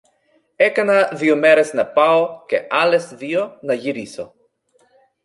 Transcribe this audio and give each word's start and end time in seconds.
Έκανα 0.55 1.09
δυο 1.13 1.35
μέρες 1.35 1.73
να 1.73 1.87
πάω, 1.87 2.43
και 2.47 2.65
άλλες 2.69 3.07
δυο 3.13 3.57
να 3.61 3.73
γυρίσω. 3.73 4.33